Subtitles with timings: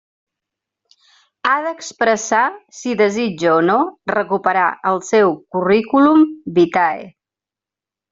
[1.49, 2.39] Ha d'expressar
[2.77, 3.75] si desitja o no
[4.15, 6.25] recuperar el seu curriculum
[6.57, 7.05] vitae.